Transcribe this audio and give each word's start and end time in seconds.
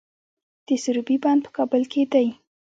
د 0.67 0.69
سروبي 0.83 1.17
بند 1.23 1.39
په 1.45 1.49
کابل 1.57 1.83
کې 1.91 2.01
دی 2.13 2.27